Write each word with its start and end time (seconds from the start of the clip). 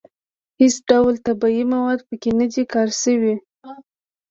هېڅ 0.61 0.75
ډول 0.89 1.13
طبیعي 1.25 1.63
مواد 1.73 1.99
په 2.07 2.15
کې 2.21 2.31
نه 2.39 2.45
دي 2.53 2.63
کار 2.73 2.89
شوي. 3.01 3.35